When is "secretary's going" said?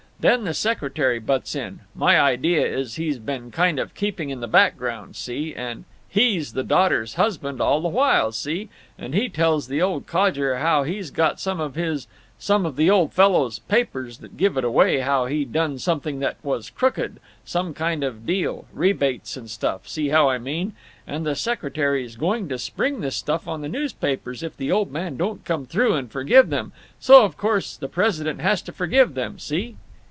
21.35-22.47